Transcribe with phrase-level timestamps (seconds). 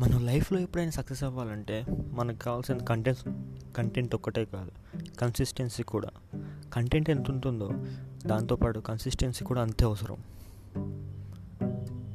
[0.00, 3.28] మనం లైఫ్లో ఎప్పుడైనా సక్సెస్ అవ్వాలంటే మనకు కావాల్సిన కంటెంట్
[3.76, 4.70] కంటెంట్ ఒక్కటే కాదు
[5.20, 6.08] కన్సిస్టెన్సీ కూడా.
[6.72, 7.70] కంటెంట్ ఎంత ఉంటుందో
[8.26, 10.16] దాంతోపాటు కన్సిస్టెన్సీ కూడా అంతే అవసరం.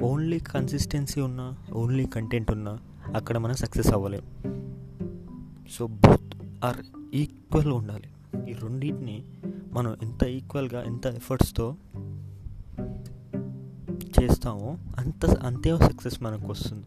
[0.03, 2.79] ఓన్లీ కన్సిస్టెన్సీ ఉన్నా ఓన్లీ కంటెంట్ ఉన్నా
[3.16, 4.23] అక్కడ మనం సక్సెస్ అవ్వలేం.
[5.71, 6.77] సో బోత్ ఆర్
[7.13, 8.09] ఈక్వల్గా ఉండాలి.
[8.52, 9.23] ఈ రెండింటిని
[9.71, 11.75] మనం ఎంత ఈక్వల్గా ఎంత ఎఫర్ట్స్తో
[14.20, 16.86] చేస్తామో అంత అంతే సక్సెస్ మనకు వస్తుంది.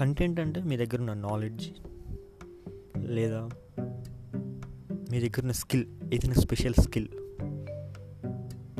[0.00, 1.68] కంటెంట్ అంటే మీ దగ్గర ఉన్న నాలెడ్జ్
[2.98, 3.48] లేదా
[5.10, 7.08] మీ దగ్గర ఉన్న స్కిల్ ఏదైనా స్పెషల్ స్కిల్.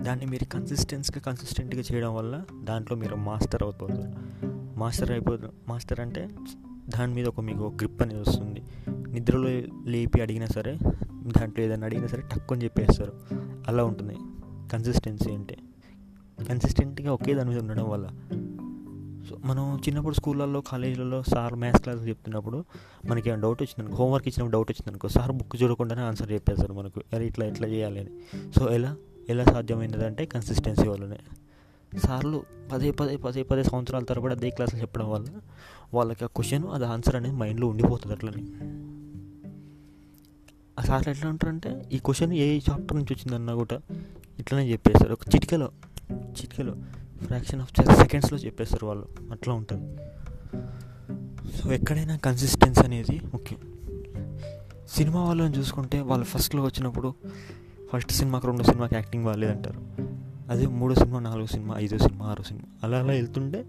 [0.00, 4.12] దాన్ని మీరు కన్సిస్టెన్స్గా కన్సిస్టెంట్గా చేయడం వల్ల దాంట్లో మీరు మాస్టర్ అవుతారు.
[4.78, 6.28] మాస్టర్ అయిపోతారు మాస్టర్ అంటే
[6.88, 8.62] దాని మీద ఒక మీకు గ్రిప్ అనేది వస్తుంది.
[8.88, 9.48] నిద్రలో
[9.86, 10.78] లేపి అడిగినా సరే
[11.38, 13.12] దాంట్లో ఏదైనా అడిగినా సరే టక్కుని చెప్పేస్తారు.
[13.68, 14.16] అలా ఉంటుంది.
[14.72, 15.58] కన్సిస్టెన్సీ అంటే.
[16.48, 18.08] కన్సిస్టెంట్గా ఒకే దాని మీద ఉండడం వల్ల
[19.32, 22.64] సో మనం చిన్నప్పుడు స్కూళ్ళల్లో కాలేజీలలో సార్ మ్యాథ్స్ క్లాస్ చెప్తున్నప్పుడు
[23.06, 27.02] మనకి ఏమైనా డౌట్ వచ్చిందనుకో హోంవర్క్ ఇచ్చినప్పుడు డౌట్ వచ్చిందనుకో సార్ బుక్ చూడకుండానే ఆన్సర్ చెప్పేస్తారు మనకు.
[27.14, 28.10] అరే ఇట్లా ఇట్లా చేయాలి అని.
[28.52, 28.96] సో ఎలా?
[29.28, 31.18] ఎలా సాధ్యమైనదంటే కన్సిస్టెన్సీ వల్లనే.
[31.98, 35.26] సార్లు పదే పదే పదే పదే సంవత్సరాల తరబడి అదే క్లాసులు చెప్పడం వల్ల
[35.94, 38.46] వాళ్ళకి ఆ క్వశ్చన్ అది ఆన్సర్ అనేది మైండ్లో ఉండిపోతుంది అట్లని.
[40.78, 43.80] ఆ సార్లు ఎట్లా ఉంటారంటే ఈ క్వశ్చన్ ఏ చాప్టర్ నుంచి వచ్చిందన్నా కూడా
[44.38, 45.70] ఇట్లనే చెప్పేస్తారు ఒక చిటికలో
[46.12, 46.76] చిటికలో.
[47.26, 49.06] ఫ్రాక్షన్ ఆఫ్ సెకండ్స్లో చెప్పేస్తారు వాళ్ళు.
[49.30, 49.96] అట్లా ఉంటుంది.
[51.56, 53.58] సో ఎక్కడైనా కన్సిస్టెన్సీ అనేది ముఖ్యం.
[54.88, 57.14] సినిమా వాళ్ళని చూసుకుంటే వాళ్ళు ఫస్ట్లో వచ్చినప్పుడు
[57.92, 59.80] ఫస్ట్ సినిమాకి రెండు సినిమాకి యాక్టింగ్ బాగాలేదంటారు.
[60.50, 62.66] అదే మూడో సినిమా నాలుగో సినిమా ఐదో సినిమా ఆరో సినిమా.
[62.82, 63.64] అలా అలా వెళ్తుంటే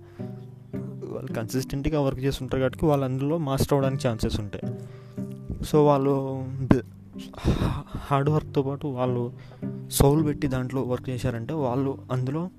[1.05, 4.73] వాళ్ళు కన్సిస్టెంట్గా వర్క్ చేస్తుంటారు కాబట్టి వాళ్ళు అందులో మాస్టర్ అవ్వడానికి ఛాన్సెస్ ఉంటాయి.
[5.65, 6.45] సో వాళ్ళు
[7.95, 9.33] హార్డ్ వర్క్తో పాటు వాళ్ళు
[9.91, 12.49] సౌల్ పెట్టి దాంట్లో వర్క్ చేశారంటే వాళ్ళు అందులో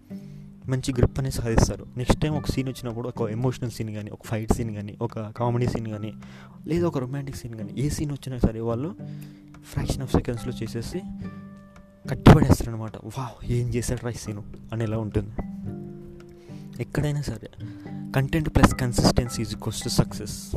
[0.69, 1.87] మంచి గ్రిప్ అనేది సాధిస్తారు.
[1.97, 5.67] నెక్స్ట్ టైం ఒక సీన్ వచ్చినప్పుడు ఒక ఎమోషనల్ సీన్ కానీ ఒక ఫైట్ సీన్ కానీ ఒక కామెడీ
[5.67, 6.13] సీన్ కానీ
[6.67, 8.97] లేదా ఒక రొమాంటిక్ సీన్ కానీ ఏ సీన్ వచ్చినా సరే వాళ్ళు
[9.73, 11.01] ఫ్రాక్షన్ ఆఫ్ సెకండ్స్లో చేసేసి
[12.11, 15.31] కట్టిపడేస్తారనమాట వా ఏం చేశాడు రా సీను అని ఎలా ఉంటుంది.
[16.81, 17.49] ఎక్కడైనా సరే
[18.17, 20.57] content plus consistency is equals to success